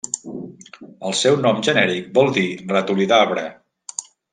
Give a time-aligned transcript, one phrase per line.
[1.09, 3.49] El seu nom genèric vol dir 'ratolí d'arbre'.